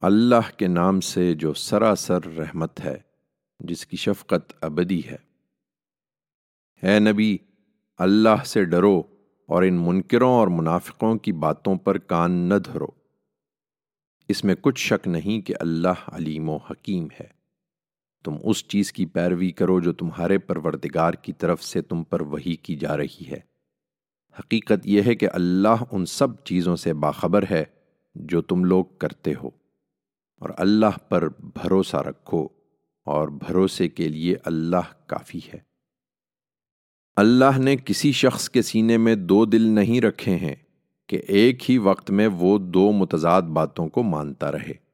[0.00, 2.98] اللہ کے نام سے جو سراسر رحمت ہے،
[3.60, 5.16] جس کی شفقت ابدی ہے۔
[6.82, 7.36] اے نبی،
[7.98, 9.02] اللہ سے ڈرو
[9.46, 12.86] اور ان منکروں اور منافقوں کی باتوں پر کان نہ دھرو۔
[14.28, 17.26] اس میں کچھ شک نہیں کہ اللہ علیم و حکیم ہے۔
[18.24, 22.56] تم اس چیز کی پیروی کرو جو تمہارے پروردگار کی طرف سے تم پر وہی
[22.56, 23.40] کی جا رہی ہے۔
[24.38, 27.64] حقیقت یہ ہے کہ اللہ ان سب چیزوں سے باخبر ہے
[28.14, 29.59] جو تم لوگ کرتے ہو۔
[30.40, 32.48] اور اللہ پر بھروسہ رکھو
[33.04, 35.58] اور بھروسے کے لیے اللہ کافی ہے۔
[37.16, 40.54] اللہ نے کسی شخص کے سینے میں دو دل نہیں رکھے ہیں
[41.08, 44.90] کہ ایک ہی وقت میں وہ دو متضاد باتوں کو مانتا رہے۔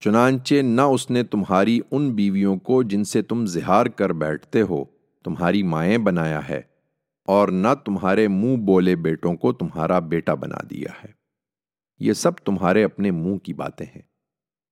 [0.00, 4.84] چنانچہ نہ اس نے تمہاری ان بیویوں کو جن سے تم زہار کر بیٹھتے ہو
[5.24, 6.60] تمہاری مائیں بنایا ہے
[7.24, 11.12] اور نہ تمہارے منہ بولے بیٹوں کو تمہارا بیٹا بنا دیا ہے۔
[11.98, 14.02] یہ سب تمہارے اپنے منہ کی باتیں ہیں۔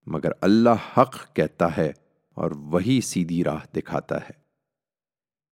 [0.06, 1.92] مگر اللہ حق کہتا ہے
[2.34, 4.45] اور وہی سیدھی راہ دکھاتا ہے۔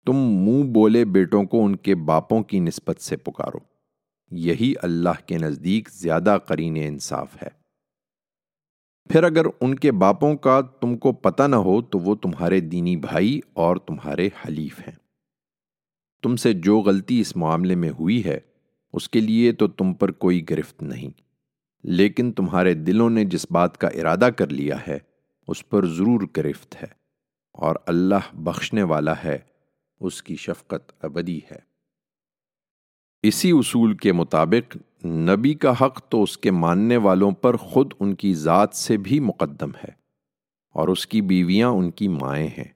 [0.05, 3.59] تم منہ بولے بیٹوں کو ان کے باپوں کی نسبت سے پکارو۔
[4.31, 7.65] یہی اللہ کے نزدیک زیادہ قرین انصاف ہے۔
[9.09, 12.95] پھر اگر ان کے باپوں کا تم کو پتہ نہ ہو تو وہ تمہارے دینی
[12.95, 14.95] بھائی اور تمہارے حلیف ہیں۔
[16.23, 18.39] تم سے جو غلطی اس معاملے میں ہوئی ہے،
[18.93, 21.24] اس کے لیے تو تم پر کوئی گرفت نہیں۔
[21.85, 24.97] لیکن تمہارے دلوں نے جس بات کا ارادہ کر لیا ہے،
[25.47, 26.87] اس پر ضرور گرفت ہے،
[27.55, 29.37] اور اللہ بخشنے والا ہے،
[30.01, 31.59] اس کی شفقت ابدی ہے۔
[33.23, 38.13] اسی اصول کے مطابق، نبی کا حق تو اس کے ماننے والوں پر خود ان
[38.15, 39.91] کی ذات سے بھی مقدم ہے،
[40.75, 42.71] اور اس کی بیویاں ان کی مائیں ہیں۔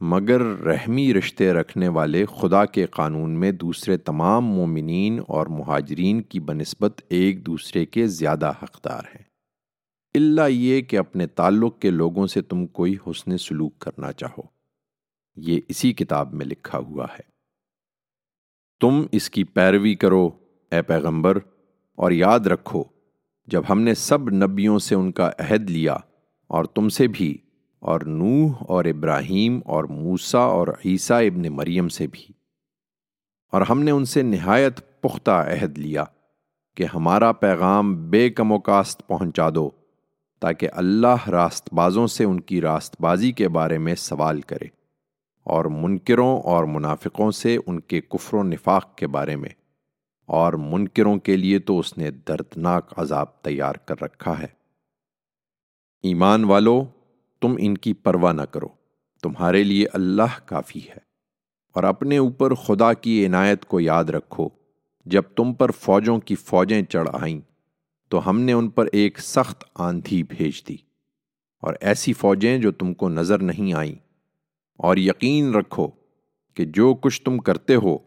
[0.00, 6.40] مگر رحمی رشتے رکھنے والے خدا کے قانون میں دوسرے تمام مومنین اور مہاجرین کی
[6.40, 9.22] بنسبت ایک دوسرے کے زیادہ حقدار ہیں۔
[10.14, 14.42] اللہ یہ کہ اپنے تعلق کے لوگوں سے تم کوئی حسن سلوک کرنا چاہو۔
[15.36, 17.34] یہ اسی کتاب میں لکھا ہوا ہے۔
[18.80, 20.30] تم اس کی پیروی کرو،
[20.70, 21.38] اے پیغمبر،
[21.96, 22.84] اور یاد رکھو،
[23.46, 25.96] جب ہم نے سب نبیوں سے ان کا عہد لیا
[26.46, 27.38] اور تم سے بھی
[27.84, 32.26] اور نوح اور ابراہیم اور موسا اور عیسیٰ ابن مریم سے بھی۔
[33.52, 36.04] اور ہم نے ان سے نہایت پختہ عہد لیا
[36.76, 39.70] کہ ہمارا پیغام بے کم و کاست پہنچا دو
[40.40, 44.66] تاکہ اللہ راست بازوں سے ان کی راست بازی کے بارے میں سوال کرے
[45.44, 49.50] اور منکروں اور منافقوں سے ان کے کفر و نفاق کے بارے میں۔
[50.26, 54.46] اور منکروں کے لیے تو اس نے دردناک عذاب تیار کر رکھا ہے۔
[56.02, 56.84] ایمان والو
[57.40, 58.68] تم ان کی پرواہ نہ کرو۔
[59.22, 61.14] تمہارے لیے اللہ کافی ہے۔
[61.72, 64.48] اور اپنے اوپر خدا کی عنایت کو یاد رکھو،
[65.04, 67.40] جب تم پر فوجوں کی فوجیں چڑھ آئیں،
[68.08, 70.76] تو ہم نے ان پر ایک سخت آندھی بھیج دی۔
[71.60, 73.94] اور ایسی فوجیں جو تم کو نظر نہیں آئیں۔
[74.76, 75.88] اور یقین رکھو
[76.54, 77.98] کہ جو کچھ تم کرتے ہو،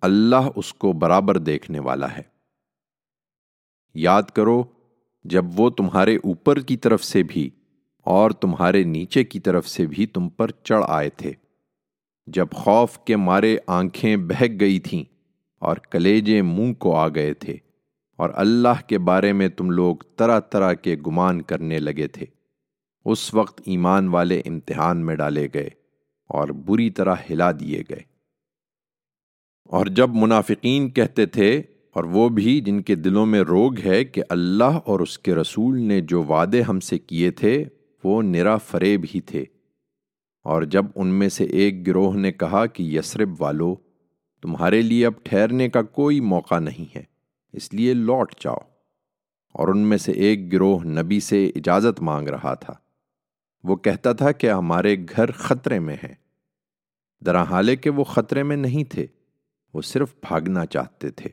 [0.00, 2.22] اللہ اس کو برابر دیکھنے والا ہے۔
[3.94, 4.64] یاد کرو،
[5.24, 7.50] جب وہ تمہارے اوپر کی طرف سے بھی
[8.06, 11.32] اور تمہارے نیچے کی طرف سے بھی تم پر چڑھ آئے تھے۔
[12.26, 15.04] جب خوف کے مارے آنکھیں بہک گئی تھیں
[15.62, 17.56] اور کلیجے منہ کو آ گئے تھے
[18.18, 22.26] اور اللہ کے بارے میں تم لوگ طرح طرح کے گمان کرنے لگے تھے،
[23.04, 25.68] اس وقت ایمان والے امتحان میں ڈالے گئے
[26.30, 28.00] اور بری طرح ہلا دیے گئے۔
[29.64, 34.22] اور جب منافقین کہتے تھے، اور وہ بھی جن کے دلوں میں روگ ہے کہ
[34.28, 37.64] اللہ اور اس کے رسول نے جو وعدے ہم سے کیے تھے
[38.04, 39.44] وہ نرا فریب ہی تھے۔
[40.42, 43.74] اور جب ان میں سے ایک گروہ نے کہا کہ یسرب والو،
[44.42, 47.02] تمہارے لیے اب ٹھہرنے کا کوئی موقع نہیں ہے،
[47.52, 48.58] اس لیے لوٹ جاؤ۔
[49.52, 52.74] اور ان میں سے ایک گروہ نبی سے اجازت مانگ رہا تھا۔
[53.64, 56.14] وہ کہتا تھا کہ ہمارے گھر خطرے میں ہیں۔
[57.26, 59.06] درحالے کہ وہ خطرے میں نہیں تھے،
[59.74, 61.30] وہ صرف بھاگنا چاہتے تھے۔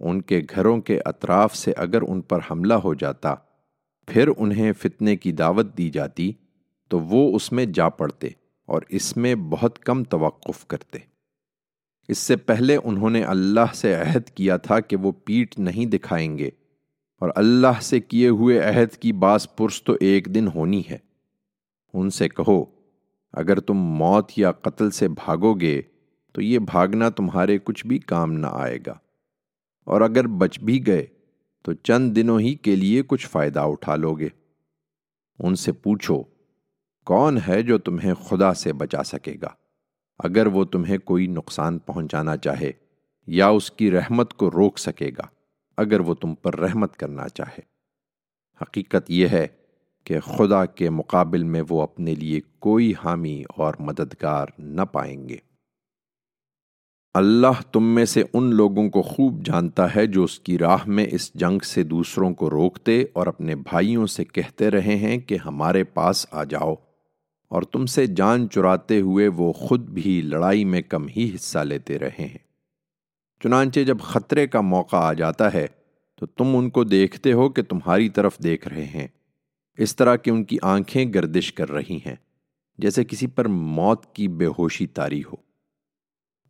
[0.00, 3.34] ان کے گھروں کے اطراف سے اگر ان پر حملہ ہو جاتا
[4.06, 6.32] پھر انہیں فتنے کی دعوت دی جاتی
[6.88, 8.28] تو وہ اس میں جا پڑتے
[8.66, 10.98] اور اس میں بہت کم توقف کرتے۔
[12.08, 16.38] اس سے پہلے انہوں نے اللہ سے عہد کیا تھا کہ وہ پیٹ نہیں دکھائیں
[16.38, 16.50] گے
[17.20, 20.98] اور اللہ سے کیے ہوئے عہد کی باس پرس تو ایک دن ہونی ہے۔
[21.94, 22.64] ان سے کہو،
[23.32, 25.82] اگر تم موت یا قتل سے بھاگو گے
[26.32, 28.94] تو یہ بھاگنا تمہارے کچھ بھی کام نہ آئے گا۔
[29.84, 31.06] اور اگر بچ بھی گئے
[31.62, 34.28] تو چند دنوں ہی کے لیے کچھ فائدہ اٹھا لو گے۔
[35.38, 36.22] ان سے پوچھو،
[37.04, 39.48] کون ہے جو تمہیں خدا سے بچا سکے گا؟
[40.18, 42.72] اگر وہ تمہیں کوئی نقصان پہنچانا چاہے
[43.26, 45.26] یا اس کی رحمت کو روک سکے گا،
[45.76, 47.60] اگر وہ تم پر رحمت کرنا چاہے۔
[48.62, 49.46] حقیقت یہ ہے
[50.04, 55.36] کہ خدا کے مقابل میں وہ اپنے لیے کوئی حامی اور مددگار نہ پائیں گے۔
[57.14, 61.06] اللہ تم میں سے ان لوگوں کو خوب جانتا ہے جو اس کی راہ میں
[61.10, 65.84] اس جنگ سے دوسروں کو روکتے اور اپنے بھائیوں سے کہتے رہے ہیں کہ ہمارے
[65.84, 66.74] پاس آ جاؤ
[67.48, 71.98] اور تم سے جان چراتے ہوئے وہ خود بھی لڑائی میں کم ہی حصہ لیتے
[71.98, 72.38] رہے ہیں۔
[73.42, 75.66] چنانچہ جب خطرے کا موقع آ جاتا ہے
[76.20, 79.06] تو تم ان کو دیکھتے ہو کہ تمہاری طرف دیکھ رہے ہیں۔
[79.78, 82.16] اس طرح کہ ان کی آنکھیں گردش کر رہی ہیں،
[82.78, 85.41] جیسے کسی پر موت کی بے ہوشی تاری ہو۔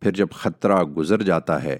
[0.03, 1.77] پھر جب خطرہ گزر جاتا ہے،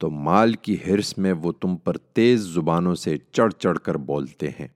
[0.00, 4.48] تو مال کی ہرس میں وہ تم پر تیز زبانوں سے چڑھ چڑھ کر بولتے
[4.60, 4.66] ہیں۔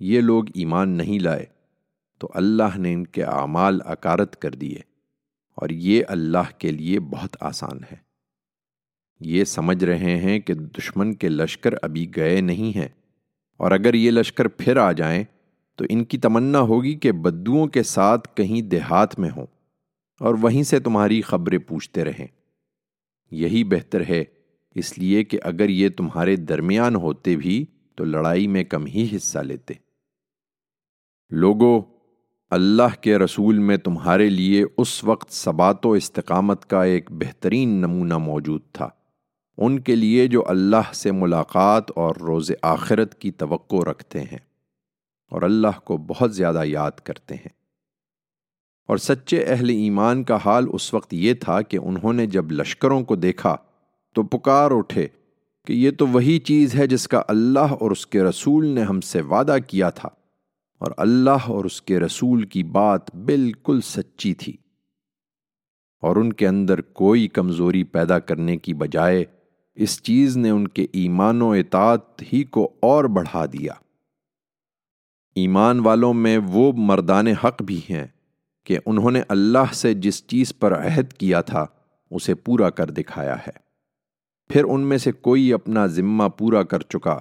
[0.00, 1.44] یہ لوگ ایمان نہیں لائے،
[2.20, 4.80] تو اللہ نے ان کے اعمال اکارت کر دیے،
[5.58, 7.96] اور یہ اللہ کے لیے بہت آسان ہے۔
[9.20, 12.88] یہ سمجھ رہے ہیں کہ دشمن کے لشکر ابھی گئے نہیں ہیں،
[13.60, 15.22] اور اگر یہ لشکر پھر آ جائیں،
[15.78, 19.46] تو ان کی تمنا ہوگی کہ بدوؤں کے ساتھ کہیں دیہات میں ہوں۔
[20.20, 22.26] اور وہیں سے تمہاری خبریں پوچھتے رہیں۔
[23.30, 24.24] یہی بہتر ہے،
[24.74, 29.38] اس لیے کہ اگر یہ تمہارے درمیان ہوتے بھی تو لڑائی میں کم ہی حصہ
[29.38, 29.74] لیتے۔
[31.30, 31.82] لوگوں
[32.50, 38.18] اللہ کے رسول میں تمہارے لیے اس وقت ثبات و استقامت کا ایک بہترین نمونہ
[38.18, 38.88] موجود تھا۔
[39.56, 44.38] ان کے لیے جو اللہ سے ملاقات اور روز آخرت کی توقع رکھتے ہیں
[45.30, 47.57] اور اللہ کو بہت زیادہ یاد کرتے ہیں۔
[48.88, 53.04] اور سچے اہل ایمان کا حال اس وقت یہ تھا کہ انہوں نے جب لشکروں
[53.04, 53.56] کو دیکھا
[54.14, 55.06] تو پکار اٹھے
[55.66, 59.00] کہ یہ تو وہی چیز ہے جس کا اللہ اور اس کے رسول نے ہم
[59.00, 60.08] سے وعدہ کیا تھا
[60.78, 64.52] اور اللہ اور اس کے رسول کی بات بالکل سچی تھی۔
[66.00, 69.24] اور ان کے اندر کوئی کمزوری پیدا کرنے کی بجائے
[69.74, 73.72] اس چیز نے ان کے ایمان و اطاعت ہی کو اور بڑھا دیا۔
[75.34, 78.06] ایمان والوں میں وہ مردان حق بھی ہیں
[78.68, 81.66] کہ انہوں نے اللہ سے جس چیز پر عہد کیا تھا،
[82.10, 83.50] اسے پورا کر دکھایا ہے۔
[84.48, 87.18] پھر ان میں سے کوئی اپنا ذمہ پورا کر چکا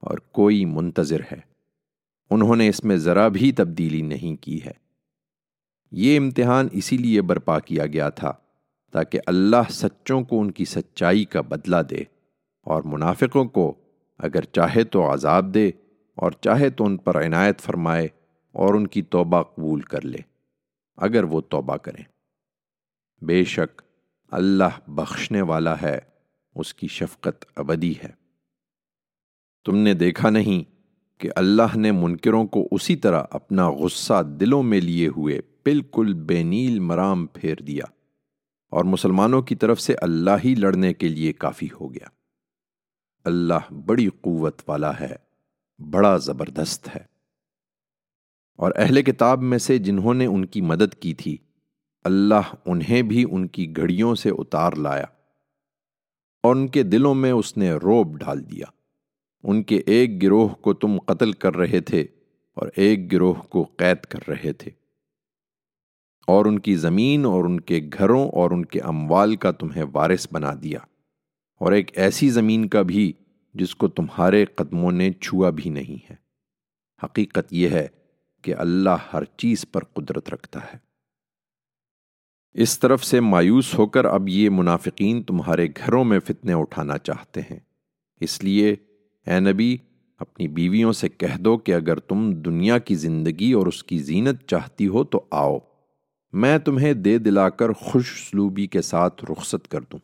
[0.00, 1.40] اور کوئی منتظر ہے۔
[2.30, 4.70] انہوں نے اس میں ذرا بھی تبدیلی نہیں کی ہے۔
[5.92, 8.32] یہ امتحان اسی لیے برپا کیا گیا تھا
[8.92, 12.00] تاکہ اللہ سچوں کو ان کی سچائی کا بدلہ دے
[12.62, 13.74] اور منافقوں کو
[14.18, 15.68] اگر چاہے تو عذاب دے
[16.14, 18.08] اور چاہے تو ان پر عنایت فرمائے
[18.52, 20.33] اور ان کی توبہ قبول کر لے۔
[20.96, 22.04] اگر وہ توبہ کریں۔
[23.24, 23.82] بے شک
[24.30, 25.98] اللہ بخشنے والا ہے،
[26.54, 28.24] اس کی شفقت ابدی ہے۔
[29.64, 30.74] تم نے دیکھا نہیں
[31.20, 36.42] کہ اللہ نے منکروں کو اسی طرح اپنا غصہ دلوں میں لیے ہوئے بالکل بے
[36.42, 37.84] نیل مرام پھیر دیا
[38.70, 42.08] اور مسلمانوں کی طرف سے اللہ ہی لڑنے کے لیے کافی ہو گیا۔
[43.24, 45.16] اللہ بڑی قوت والا ہے،
[45.90, 47.13] بڑا زبردست ہے۔
[48.58, 51.36] اور اہل کتاب میں سے جنہوں نے ان کی مدد کی تھی،
[52.04, 55.06] اللہ انہیں بھی ان کی گھڑیوں سے اتار لایا
[56.44, 58.66] اور ان کے دلوں میں اس نے روب ڈال دیا۔
[59.44, 62.00] ان کے ایک گروہ کو تم قتل کر رہے تھے
[62.56, 64.70] اور ایک گروہ کو قید کر رہے تھے۔
[66.28, 70.26] اور ان کی زمین اور ان کے گھروں اور ان کے اموال کا تمہیں وارث
[70.32, 70.78] بنا دیا،
[71.60, 73.12] اور ایک ایسی زمین کا بھی
[73.54, 76.16] جس کو تمہارے قدموں نے چھوا بھی نہیں ہے۔
[77.02, 77.86] حقیقت یہ ہے
[78.44, 80.78] کہ اللہ ہر چیز پر قدرت رکھتا ہے۔
[82.52, 87.40] اس طرف سے مایوس ہو کر اب یہ منافقین تمہارے گھروں میں فتنے اٹھانا چاہتے
[87.40, 87.58] ہیں۔
[88.20, 88.72] اس لیے
[89.26, 89.76] اے نبی،
[90.18, 94.46] اپنی بیویوں سے کہہ دو کہ اگر تم دنیا کی زندگی اور اس کی زینت
[94.46, 95.58] چاہتی ہو تو آؤ،
[96.32, 99.98] میں تمہیں دے دلا کر خوش سلوبی کے ساتھ رخصت کر دوں۔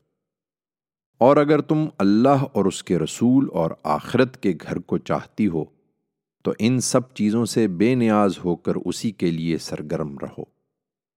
[1.19, 5.65] اور اگر تم اللہ اور اس کے رسول اور آخرت کے گھر کو چاہتی ہو
[6.43, 10.43] تو ان سب چیزوں سے بے نیاز ہو کر اسی کے لیے سرگرم رہو۔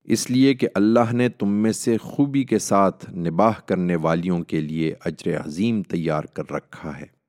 [0.04, 4.62] اس لیے کہ اللہ نے تم میں سے خوبی کے ساتھ نباہ کرنے والیوں کے
[4.62, 7.24] لیے اجر عظیم تیار کر رکھا ہے۔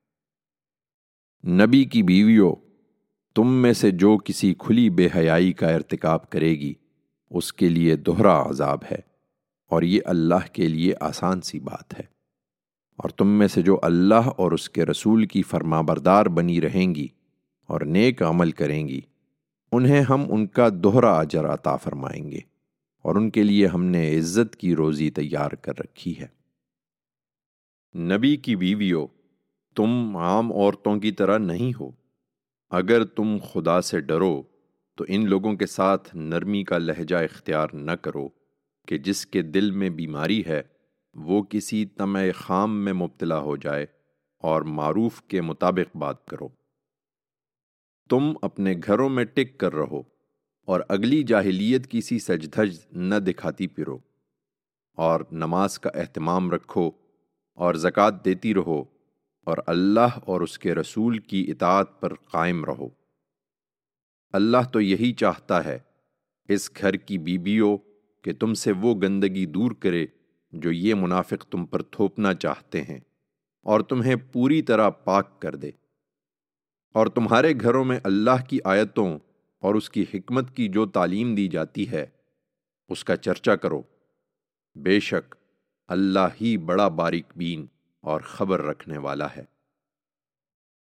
[1.51, 2.55] نبی کی بیویوں،
[3.35, 6.75] تم میں سے جو کسی کھلی بے حیائی کا ارتکاب کرے گی،
[7.31, 9.15] اس کے لیے دوہرا عذاب ہے۔
[9.67, 12.05] اور یہ اللہ کے لیے آسان سی بات ہے۔
[12.97, 16.95] اور تم میں سے جو اللہ اور اس کے رسول کی فرما بردار بنی رہیں
[16.95, 17.09] گی
[17.69, 19.01] اور نیک عمل کریں گی،
[19.73, 22.39] انہیں ہم ان کا دوہرا اجر عطا فرمائیں گے،
[23.05, 26.27] اور ان کے لیے ہم نے عزت کی روزی تیار کر رکھی ہے۔
[27.95, 29.07] نبی کی بیویوں،
[29.77, 31.91] تم عام عورتوں کی طرح نہیں ہو۔
[32.71, 34.43] اگر تم خدا سے ڈرو،
[34.99, 38.29] تو ان لوگوں کے ساتھ نرمی کا لہجہ اختیار نہ کرو
[38.89, 40.63] کہ جس کے دل میں بیماری ہے،
[41.15, 43.87] وہ کسی تمع خام میں مبتلا ہو جائے
[44.43, 46.49] اور معروف کے مطابق بات کرو۔
[48.11, 50.03] تم اپنے گھروں میں ٹک کر رہو
[50.65, 53.99] اور اگلی جاہلیت کی سی سج دھج نہ دکھاتی پھرو
[54.97, 56.91] اور نماز کا اہتمام رکھو
[57.55, 58.85] اور زکوٰۃ دیتی رہو
[59.45, 62.89] اور اللہ اور اس کے رسول کی اطاعت پر قائم رہو۔
[64.33, 65.79] اللہ تو یہی چاہتا ہے
[66.49, 67.77] اس گھر کی بیویوں
[68.23, 70.07] کہ تم سے وہ گندگی دور کرے
[70.53, 73.01] جو یہ منافق تم پر تھوپنا چاہتے ہیں
[73.63, 75.71] اور تمہیں پوری طرح پاک کر دے۔
[76.95, 79.19] اور تمہارے گھروں میں اللہ کی آیتوں
[79.59, 82.07] اور اس کی حکمت کی جو تعلیم دی جاتی ہے،
[82.89, 83.83] اس کا چرچا کرو۔
[84.75, 85.35] بے شک
[85.89, 87.67] اللہ ہی بڑا باریک بین
[88.01, 89.45] اور خبر رکھنے والا ہے۔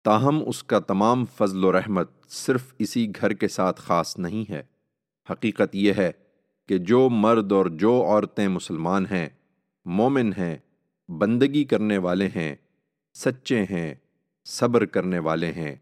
[0.04, 4.64] تاہم اس کا تمام فضل و رحمت صرف اسی گھر کے ساتھ خاص نہیں ہے۔
[5.32, 6.12] حقیقت یہ ہے
[6.68, 9.30] کہ جو مرد اور جو عورتیں مسلمان ہیں،
[9.86, 10.58] مومن ہیں،
[11.10, 12.56] بندگی کرنے والے ہیں،
[13.14, 13.96] سچے ہیں،
[14.46, 15.76] صبر کرنے والے ہیں۔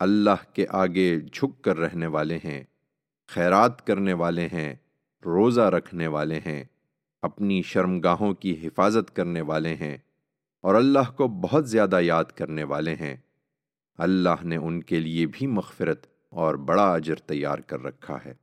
[0.00, 2.64] اللہ کے آگے جھک کر رہنے والے ہیں،
[3.28, 4.74] خیرات کرنے والے ہیں،
[5.24, 6.64] روزہ رکھنے والے ہیں،
[7.22, 9.98] اپنی شرمگاہوں کی حفاظت کرنے والے ہیں
[10.60, 13.16] اور اللہ کو بہت زیادہ یاد کرنے والے ہیں۔
[13.94, 18.34] اللہ نے ان کے لیے بھی مغفرت اور بڑا اجر تیار کر رکھا ہے۔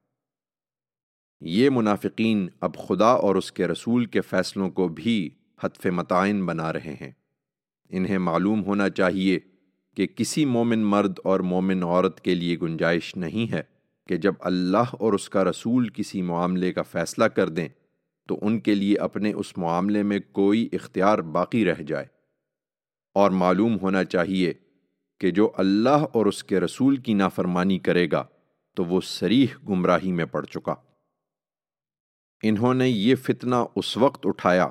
[1.42, 5.30] یہ منافقین اب خدا اور اس کے رسول کے فیصلوں کو بھی
[5.64, 7.12] حتف متعین بنا رہے ہیں۔
[7.90, 9.40] انہیں معلوم ہونا چاہیے
[9.98, 13.62] کہ کسی مومن مرد اور مومن عورت کے لیے گنجائش نہیں ہے
[14.08, 17.68] کہ جب اللہ اور اس کا رسول کسی معاملے کا فیصلہ کر دیں،
[18.28, 22.06] تو ان کے لیے اپنے اس معاملے میں کوئی اختیار باقی رہ جائے۔
[23.14, 24.54] اور معلوم ہونا چاہیے
[25.20, 28.24] کہ جو اللہ اور اس کے رسول کی نافرمانی کرے گا،
[28.76, 30.76] تو وہ سریح گمراہی میں پڑ چکا۔
[32.44, 34.68] انہوں نے یہ فتنہ اس وقت اٹھایا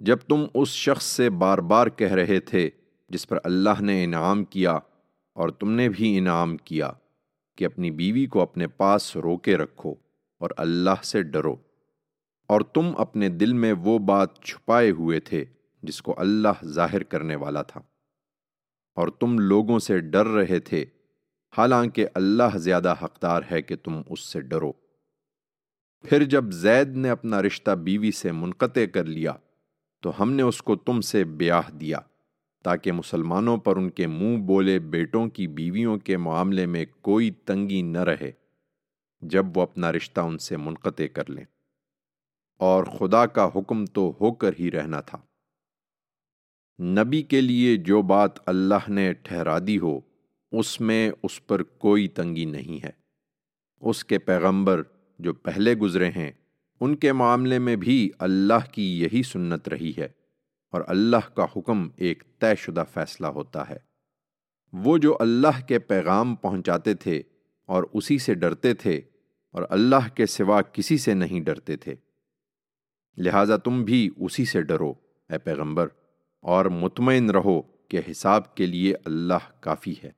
[0.00, 2.70] جب تم اس شخص سے بار بار کہہ رہے تھے
[3.14, 4.72] جس پر اللہ نے انعام کیا
[5.32, 6.92] اور تم نے بھی انعام کیا
[7.56, 9.94] کہ اپنی بیوی کو اپنے پاس روکے رکھو
[10.38, 11.56] اور اللہ سے ڈرو۔
[12.46, 15.44] اور تم اپنے دل میں وہ بات چھپائے ہوئے تھے
[15.82, 17.80] جس کو اللہ ظاہر کرنے والا تھا۔
[18.94, 20.84] اور تم لوگوں سے ڈر رہے تھے،
[21.58, 24.72] حالانکہ اللہ زیادہ حقدار ہے کہ تم اس سے ڈرو۔
[26.02, 29.32] پھر جب زید نے اپنا رشتہ بیوی سے منقطع کر لیا،
[30.02, 31.98] تو ہم نے اس کو تم سے بیاہ دیا۔
[32.64, 37.82] تاکہ مسلمانوں پر ان کے منہ بولے بیٹوں کی بیویوں کے معاملے میں کوئی تنگی
[37.82, 38.32] نہ رہے،
[39.20, 41.44] جب وہ اپنا رشتہ ان سے منقطع کر لیں۔
[42.58, 45.18] اور خدا کا حکم تو ہو کر ہی رہنا تھا۔
[46.82, 50.00] نبی کے لیے جو بات اللہ نے ٹھہرا دی ہو،
[50.52, 52.90] اس میں اس پر کوئی تنگی نہیں ہے۔
[53.80, 54.82] اس کے پیغمبر
[55.18, 56.32] جو پہلے گزرے ہیں،
[56.80, 60.23] ان کے معاملے میں بھی اللہ کی یہی سنت رہی ہے۔
[60.74, 63.76] اور اللہ کا حکم ایک طے شدہ فیصلہ ہوتا ہے۔
[64.72, 67.22] وہ جو اللہ کے پیغام پہنچاتے تھے
[67.68, 69.00] اور اسی سے ڈرتے تھے
[69.50, 71.94] اور اللہ کے سوا کسی سے نہیں ڈرتے تھے۔
[73.16, 74.90] لہٰذا تم بھی اسی سے ڈرو،
[75.30, 75.88] اے پیغمبر،
[76.40, 80.10] اور مطمئن رہو کہ حساب کے لیے اللہ کافی ہے۔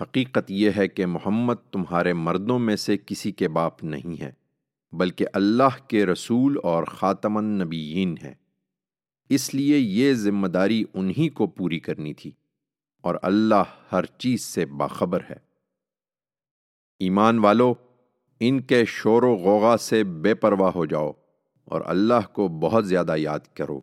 [0.00, 4.32] حقیقت یہ ہے کہ محمد تمہارے مردوں میں سے کسی کے باپ نہیں ہے،
[4.92, 8.45] بلکہ اللہ کے رسول اور خاتم النبیین ہے
[9.28, 12.30] اس لیے یہ ذمہ داری انہی کو پوری کرنی تھی۔
[13.00, 15.36] اور اللہ ہر چیز سے باخبر ہے۔
[16.98, 17.74] ایمان والو،
[18.40, 21.12] ان کے شور و غوغا سے بے پرواہ ہو جاؤ
[21.64, 23.80] اور اللہ کو بہت زیادہ یاد کرو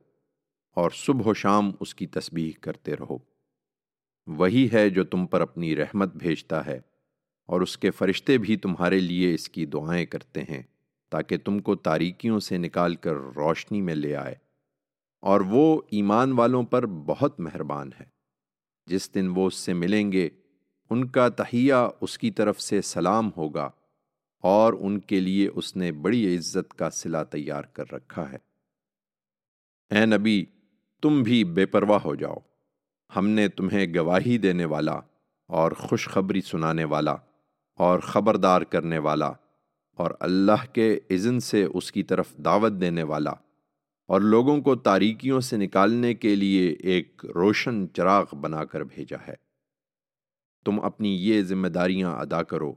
[0.75, 3.17] اور صبح و شام اس کی تسبیح کرتے رہو۔
[4.27, 6.79] وہی ہے جو تم پر اپنی رحمت بھیجتا ہے
[7.45, 10.63] اور اس کے فرشتے بھی تمہارے لیے اس کی دعائیں کرتے ہیں
[11.09, 14.35] تاکہ تم کو تاریکیوں سے نکال کر روشنی میں لے آئے۔
[15.23, 18.05] اور وہ ایمان والوں پر بہت مہربان ہے۔
[18.85, 20.29] جس دن وہ اس سے ملیں گے،
[20.89, 23.69] ان کا تہیہ اس کی طرف سے سلام ہوگا
[24.41, 28.37] اور ان کے لیے اس نے بڑی عزت کا صلہ تیار کر رکھا ہے۔
[29.89, 30.45] اے نبی،
[31.01, 32.35] تم بھی بے پرواہ ہو جاؤ۔
[33.15, 34.99] ہم نے تمہیں گواہی دینے والا
[35.47, 37.15] اور خوشخبری سنانے والا
[37.75, 39.31] اور خبردار کرنے والا
[39.95, 43.31] اور اللہ کے اذن سے اس کی طرف دعوت دینے والا
[44.07, 49.35] اور لوگوں کو تاریکیوں سے نکالنے کے لیے ایک روشن چراغ بنا کر بھیجا ہے۔
[50.65, 52.73] تم اپنی یہ ذمہ داریاں ادا کرو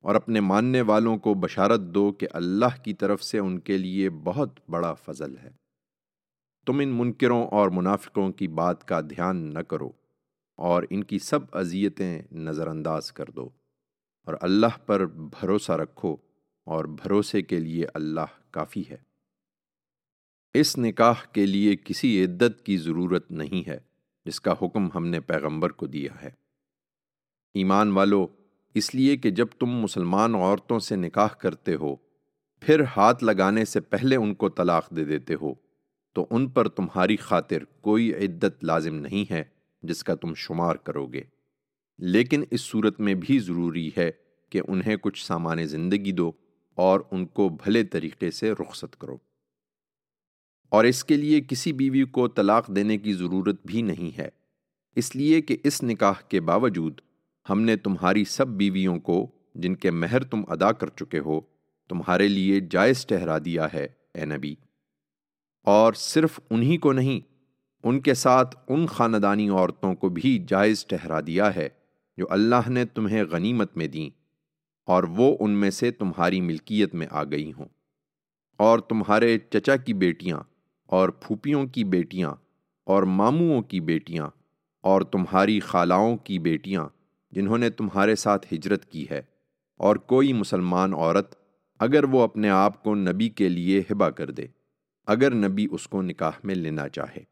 [0.00, 4.10] اور اپنے ماننے والوں کو بشارت دو کہ اللہ کی طرف سے ان کے لیے
[4.10, 5.50] بہت بڑا فضل ہے۔
[6.66, 9.90] تم ان منکروں اور منافقوں کی بات کا دھیان نہ کرو
[10.56, 13.48] اور ان کی سب اذیتیں نظر انداز کر دو
[14.26, 16.16] اور اللہ پر بھروسہ رکھو
[16.64, 19.09] اور بھروسے کے لیے اللہ کافی ہے۔
[20.54, 23.78] اس نکاح کے لیے کسی عدت کی ضرورت نہیں ہے،
[24.24, 26.30] جس کا حکم ہم نے پیغمبر کو دیا ہے۔
[27.54, 28.26] ایمان والو،
[28.74, 31.96] اس لیے کہ جب تم مسلمان عورتوں سے نکاح کرتے ہو،
[32.60, 35.54] پھر ہاتھ لگانے سے پہلے ان کو طلاق دے دیتے ہو،
[36.12, 39.44] تو ان پر تمہاری خاطر کوئی عدت لازم نہیں ہے
[39.82, 41.22] جس کا تم شمار کرو گے۔
[41.98, 44.10] لیکن اس صورت میں بھی ضروری ہے
[44.50, 46.32] کہ انہیں کچھ سامان زندگی دو
[46.74, 49.16] اور ان کو بھلے طریقے سے رخصت کرو۔
[50.70, 54.28] اور اس کے لیے کسی بیوی کو طلاق دینے کی ضرورت بھی نہیں ہے۔
[54.96, 57.00] اس لیے کہ اس نکاح کے باوجود
[57.50, 61.40] ہم نے تمہاری سب بیویوں کو جن کے مہر تم ادا کر چکے ہو،
[61.90, 64.54] تمہارے لیے جائز ٹہرا دیا ہے، اے نبی۔
[65.64, 67.20] اور صرف انہی کو نہیں،
[67.84, 71.68] ان کے ساتھ ان خاندانی عورتوں کو بھی جائز ٹہرا دیا ہے
[72.16, 74.10] جو اللہ نے تمہیں غنیمت میں دیں،
[74.86, 77.66] اور وہ ان میں سے تمہاری ملکیت میں آ گئی ہوں۔
[78.58, 80.40] اور تمہارے چچا کی بیٹیاں
[80.90, 82.30] اور پھوپھیوں کی بیٹیاں
[82.86, 84.28] اور ماموؤں کی بیٹیاں
[84.84, 86.88] اور تمہاری خالاؤں کی بیٹیاں
[87.32, 89.22] جنہوں نے تمہارے ساتھ ہجرت کی ہے،
[89.80, 91.34] اور کوئی مسلمان عورت
[91.80, 94.46] اگر وہ اپنے آپ کو نبی کے لیے ہبا کر دے،
[95.08, 97.22] اگر نبی اس کو نکاح میں لینا چاہے۔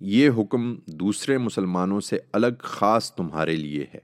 [0.00, 4.00] یہ حکم دوسرے مسلمانوں سے الگ خاص تمہارے لیے ہے۔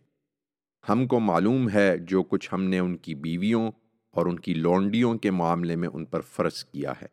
[0.85, 3.71] ہم کو معلوم ہے جو کچھ ہم نے ان کی بیویوں
[4.15, 7.07] اور ان کی لونڈیوں کے معاملے میں ان پر فرض کیا ہے۔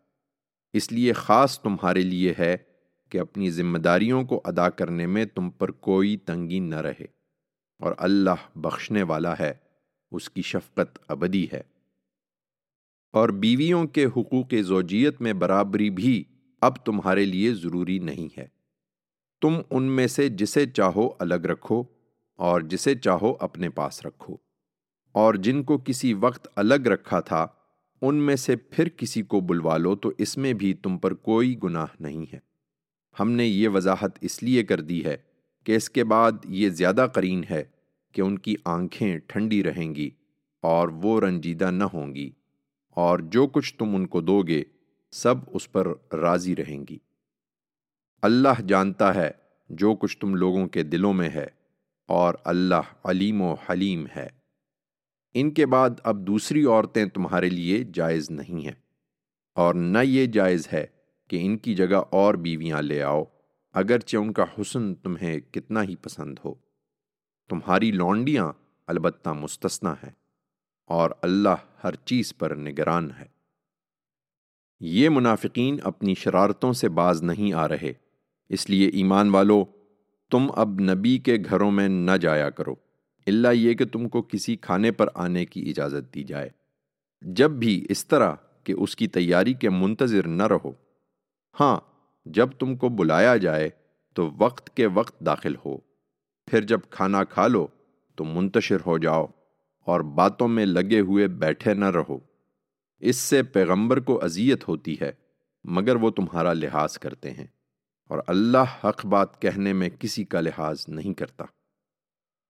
[0.74, 2.57] اس لیے خاص تمہارے لیے ہے
[3.09, 7.05] کہ اپنی ذمہ داریوں کو ادا کرنے میں تم پر کوئی تنگی نہ رہے۔
[7.79, 9.53] اور اللہ بخشنے والا ہے،
[10.12, 11.62] اس کی شفقت ابدی ہے۔
[13.13, 16.24] اور بیویوں کے حقوق زوجیت میں برابری بھی
[16.62, 18.47] اب تمہارے لیے ضروری نہیں ہے۔
[19.41, 21.83] تم ان میں سے جسے چاہو الگ رکھو
[22.36, 24.38] اور جسے چاہو اپنے پاس رکھو۔
[25.12, 27.47] اور جن کو کسی وقت الگ رکھا تھا
[28.01, 31.56] ان میں سے پھر کسی کو بلوا لو تو اس میں بھی تم پر کوئی
[31.63, 32.39] گناہ نہیں ہے۔
[33.20, 35.18] ہم نے یہ وضاحت اس لیے کر دی ہے
[35.63, 37.63] کہ اس کے بعد یہ زیادہ قرین ہے
[38.12, 40.10] کہ ان کی آنکھیں ٹھنڈی رہیں گی
[40.62, 42.32] اور وہ رنجیدہ نہ ہوں گی
[42.89, 44.64] اور جو کچھ تم ان کو دو گے
[45.12, 46.98] سب اس پر راضی رہیں گی۔
[48.22, 49.31] اللہ جانتا ہے
[49.70, 51.48] جو کچھ تم لوگوں کے دلوں میں ہے
[52.07, 54.36] اور اللہ علیم و حلیم ہے۔
[55.39, 58.87] ان کے بعد اب دوسری عورتیں تمہارے لیے جائز نہیں ہیں۔
[59.55, 60.85] اور نہ یہ جائز ہے
[61.27, 63.23] کہ ان کی جگہ اور بیویاں لے آؤ،
[63.73, 66.53] اگرچہ ان کا حسن تمہیں کتنا ہی پسند ہو۔
[67.50, 68.51] تمہاری لونڈیاں
[68.87, 70.11] البتہ مستثنا ہیں
[70.85, 73.25] اور اللہ ہر چیز پر نگران ہے۔
[74.79, 77.93] یہ منافقین اپنی شرارتوں سے باز نہیں آ رہے،
[78.50, 79.65] اس لیے ایمان والو،
[80.31, 82.75] تم اب نبی کے گھروں میں نہ جایا کرو۔
[83.27, 86.50] اللہ یہ کہ تم کو کسی کھانے پر آنے کی اجازت دی جائے۔
[87.22, 90.72] جب بھی اس طرح کہ اس کی تیاری کے منتظر نہ رہو۔
[91.59, 91.79] ہاں
[92.25, 93.70] جب تم کو بلایا جائے
[94.13, 95.77] تو وقت کے وقت داخل ہو۔
[96.48, 97.68] پھر جب کھانا کھا لو
[98.16, 99.25] تو منتشر ہو جاؤ
[99.85, 102.20] اور باتوں میں لگے ہوئے بیٹھے نہ رہو۔
[103.00, 105.11] اس سے پیغمبر کو اذیت ہوتی ہے،
[105.63, 107.48] مگر وہ تمہارا لحاظ کرتے ہیں
[108.07, 111.46] اور اللہ حق بات کہنے میں کسی کا لحاظ نہیں کرتا۔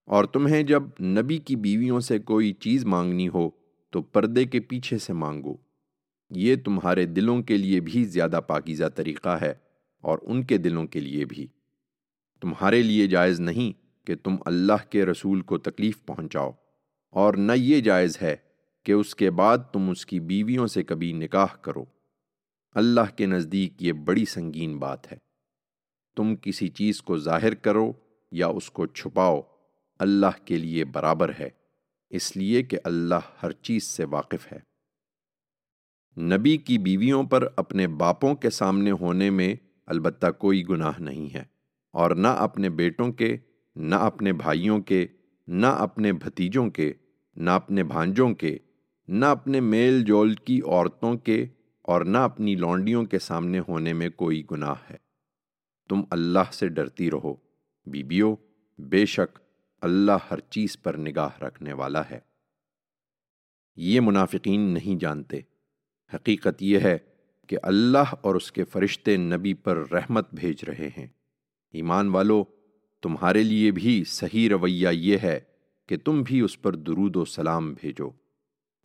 [0.07, 3.49] اور تمہیں جب نبی کی بیویوں سے کوئی چیز مانگنی ہو،
[3.93, 5.55] تو پردے کے پیچھے سے مانگو۔
[6.31, 9.53] یہ تمہارے دلوں کے لیے بھی زیادہ پاکیزہ طریقہ ہے،
[10.03, 11.47] اور ان کے دلوں کے لیے بھی۔
[12.41, 13.71] تمہارے لیے جائز نہیں
[14.07, 16.51] کہ تم اللہ کے رسول کو تکلیف پہنچاؤ،
[17.13, 18.35] اور نہ یہ جائز ہے
[18.85, 21.83] کہ اس کے بعد تم اس کی بیویوں سے کبھی نکاح کرو۔
[22.75, 25.17] اللہ کے نزدیک یہ بڑی سنگین بات ہے۔
[26.17, 27.91] تم کسی چیز کو ظاہر کرو
[28.31, 29.41] یا اس کو چھپاؤ۔
[29.99, 31.49] اللہ کے لیے برابر ہے،
[32.11, 34.59] اس لیے کہ اللہ ہر چیز سے واقف ہے۔
[36.17, 39.55] نبی کی بیویوں پر اپنے باپوں کے سامنے ہونے میں
[39.87, 41.43] البتہ کوئی گناہ نہیں ہے،
[41.93, 43.35] اور نہ اپنے بیٹوں کے،
[43.75, 45.05] نہ اپنے بھائیوں کے،
[45.47, 46.91] نہ اپنے بھتیجوں کے،
[47.37, 48.57] نہ اپنے بھانجوں کے،
[49.07, 51.45] نہ اپنے میل جول کی عورتوں کے،
[51.85, 54.97] اور نہ اپنی لونڈیوں کے سامنے ہونے میں کوئی گناہ ہے۔
[55.89, 57.33] تم اللہ سے ڈرتی رہو۔
[57.87, 58.33] بیبیو
[58.79, 59.39] بے شک
[59.81, 62.19] اللہ ہر چیز پر نگاہ رکھنے والا ہے۔
[63.75, 65.39] یہ منافقین نہیں جانتے۔
[66.13, 66.97] حقیقت یہ ہے
[67.47, 71.07] کہ اللہ اور اس کے فرشتے نبی پر رحمت بھیج رہے ہیں۔
[71.71, 72.43] ایمان والو،
[73.01, 75.39] تمہارے لیے بھی صحیح رویہ یہ ہے
[75.87, 78.09] کہ تم بھی اس پر درود و سلام بھیجو۔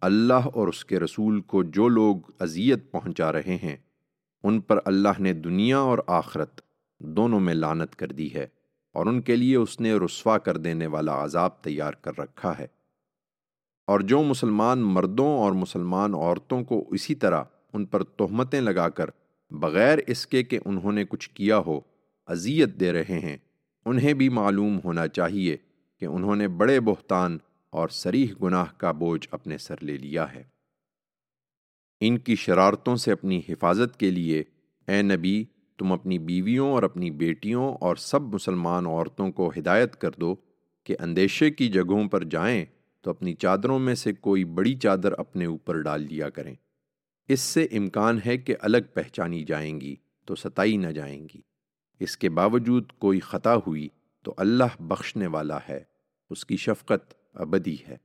[0.00, 3.76] اللہ اور اس کے رسول کو جو لوگ اذیت پہنچا رہے ہیں،
[4.42, 6.60] ان پر اللہ نے دنیا اور آخرت
[6.98, 8.46] دونوں میں لانت کر دی ہے۔
[8.92, 12.66] اور ان کے لیے اس نے رسوا کر دینے والا عذاب تیار کر رکھا ہے۔
[13.86, 19.06] اور جو مسلمان مردوں اور مسلمان عورتوں کو اسی طرح ان پر تہمتیں لگا کر
[19.50, 21.80] بغیر اس کے کہ انہوں نے کچھ کیا ہو،
[22.26, 23.36] اذیت دے رہے ہیں،
[23.84, 25.56] انہیں بھی معلوم ہونا چاہیے
[26.00, 27.38] کہ انہوں نے بڑے بہتان
[27.70, 30.42] اور سریح گناہ کا بوجھ اپنے سر لے لیا ہے۔
[32.00, 34.42] ان کی شرارتوں سے اپنی حفاظت کے لیے،
[34.88, 35.44] اے نبی
[35.78, 40.34] تم اپنی بیویوں اور اپنی بیٹیوں اور سب مسلمان عورتوں کو ہدایت کر دو
[40.84, 42.64] کہ اندیشے کی جگہوں پر جائیں
[43.00, 46.54] تو اپنی چادروں میں سے کوئی بڑی چادر اپنے اوپر ڈال لیا کریں۔
[47.28, 51.40] اس سے امکان ہے کہ الگ پہچانی جائیں گی تو ستائی نہ جائیں گی۔
[52.00, 53.88] اس کے باوجود کوئی خطا ہوئی
[54.22, 55.80] تو اللہ بخشنے والا ہے،
[56.30, 57.96] اس کی شفقت ابدی ہے۔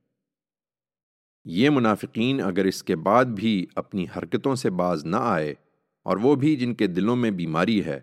[1.44, 5.54] یہ منافقین اگر اس کے بعد بھی اپنی حرکتوں سے باز نہ آئے
[6.08, 8.00] اور وہ بھی جن کے دلوں میں بیماری ہے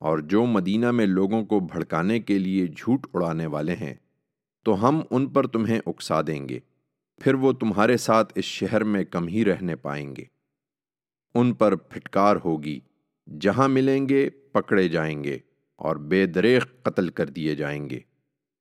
[0.00, 3.94] اور جو مدینہ میں لوگوں کو بھڑکانے کے لیے جھوٹ اڑانے والے ہیں،
[4.66, 6.58] تو ہم ان پر تمہیں اکسا دیں گے،
[7.20, 10.24] پھر وہ تمہارے ساتھ اس شہر میں کم ہی رہنے پائیں گے۔
[11.34, 12.78] ان پر پھٹکار ہوگی،
[13.28, 15.38] جہاں ملیں گے پکڑے جائیں گے
[15.80, 18.00] اور بے دریغ قتل کر دیے جائیں گے۔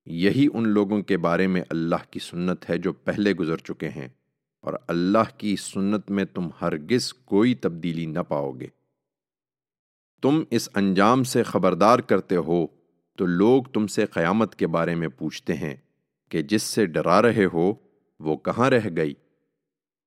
[0.07, 4.07] یہی ان لوگوں کے بارے میں اللہ کی سنت ہے جو پہلے گزر چکے ہیں،
[4.63, 8.67] اور اللہ کی سنت میں تم ہرگز کوئی تبدیلی نہ پاؤ گے۔
[10.23, 12.65] تم اس انجام سے خبردار کرتے ہو،
[13.17, 15.75] تو لوگ تم سے قیامت کے بارے میں پوچھتے ہیں
[16.31, 17.73] کہ جس سے ڈرا رہے ہو،
[18.19, 19.13] وہ کہاں رہ گئی؟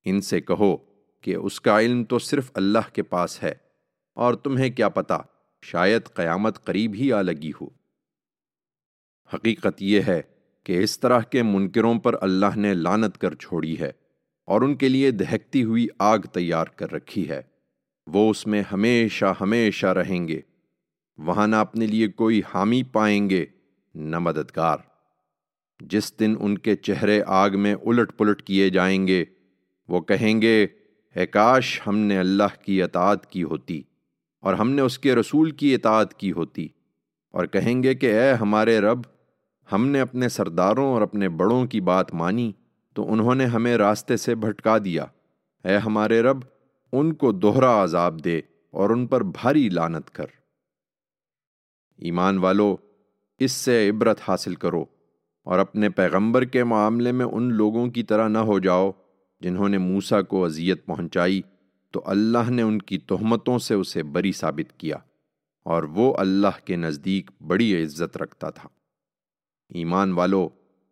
[0.06, 0.76] ان سے کہو
[1.24, 3.52] کہ اس کا علم تو صرف اللہ کے پاس ہے،
[4.16, 5.18] اور تمہیں کیا پتا،
[5.62, 7.66] شاید قیامت قریب ہی آ لگی ہو۔
[9.30, 10.20] حقیقت یہ ہے
[10.66, 13.90] کہ اس طرح کے منکروں پر اللہ نے لانت کر چھوڑی ہے،
[14.48, 17.40] اور ان کے لیے دہکتی ہوئی آگ تیار کر رکھی ہے۔
[18.06, 20.40] وہ اس میں ہمیشہ ہمیشہ رہیں گے۔
[21.18, 23.46] وہاں نہ اپنے لیے کوئی حامی پائیں گے،
[23.94, 24.78] نہ مددگار۔
[25.80, 29.24] جس دن ان کے چہرے آگ میں الٹ پلٹ کیے جائیں گے،
[29.88, 30.66] وہ کہیں گے،
[31.14, 33.82] اے کاش ہم نے اللہ کی اطاعت کی ہوتی
[34.40, 36.68] اور ہم نے اس کے رسول کی اطاعت کی ہوتی۔
[37.30, 39.00] اور کہیں گے کہ اے ہمارے رب،
[39.72, 42.52] ہم نے اپنے سرداروں اور اپنے بڑوں کی بات مانی
[42.94, 45.04] تو انہوں نے ہمیں راستے سے بھٹکا دیا۔
[45.64, 46.38] اے ہمارے رب
[46.98, 50.26] ان کو دوہرا عذاب دے اور ان پر بھاری لانت کر۔
[51.96, 52.76] ایمان والو،
[53.38, 54.84] اس سے عبرت حاصل کرو
[55.44, 58.90] اور اپنے پیغمبر کے معاملے میں ان لوگوں کی طرح نہ ہو جاؤ
[59.40, 61.42] جنہوں نے موسا کو اذیت پہنچائی
[61.90, 64.96] تو اللہ نے ان کی تہمتوں سے اسے بری ثابت کیا
[65.64, 68.68] اور وہ اللہ کے نزدیک بڑی عزت رکھتا تھا۔
[69.68, 70.48] ایمان والو،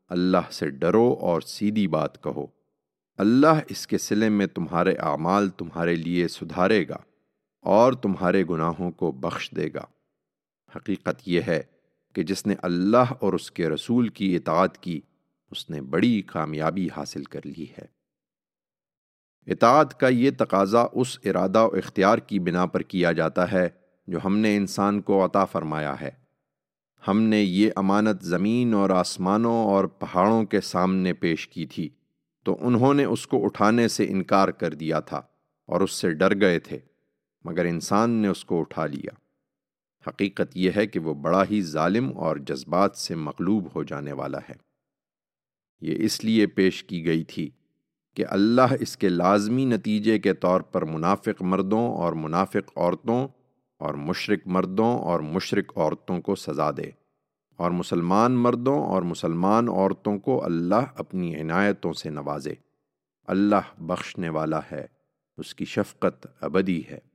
[0.08, 2.46] اللہ سے ڈرو اور سیدھی بات کہو۔
[3.18, 6.96] اللہ اس کے سلے میں تمہارے اعمال تمہارے لیے سدھارے گا
[7.60, 9.84] اور تمہارے گناہوں کو بخش دے گا۔
[10.76, 11.62] حقیقت یہ ہے
[12.12, 15.00] کہ جس نے اللہ اور اس کے رسول کی اطاعت کی،
[15.50, 17.86] اس نے بڑی کامیابی حاصل کر لی ہے۔
[19.46, 23.68] اطاعت کا یہ تقاضا اس ارادہ و اختیار کی بنا پر کیا جاتا ہے
[24.06, 26.10] جو ہم نے انسان کو عطا فرمایا ہے۔
[27.08, 31.88] ہم نے یہ امانت زمین اور آسمانوں اور پہاڑوں کے سامنے پیش کی تھی۔
[32.44, 35.22] تو انہوں نے اس کو اٹھانے سے انکار کر دیا تھا
[35.66, 36.78] اور اس سے ڈر گئے تھے،
[37.44, 39.10] مگر انسان نے اس کو اٹھا لیا۔
[40.08, 44.38] حقیقت یہ ہے کہ وہ بڑا ہی ظالم اور جذبات سے مغلوب ہو جانے والا
[44.38, 44.54] ہے۔
[45.80, 47.50] یہ اس لیے پیش کی گئی تھی
[48.14, 53.28] کہ اللہ اس کے لازمی نتیجے کے طور پر منافق مردوں اور منافق عورتوں
[53.78, 57.03] اور مشرق مردوں اور مشرق عورتوں کو سزا دے۔
[57.56, 62.54] اور مسلمان مردوں اور مسلمان عورتوں کو اللہ اپنی عنایتوں سے نوازے۔
[63.24, 64.86] اللہ بخشنے والا ہے،
[65.36, 67.13] اس کی شفقت ابدی ہے۔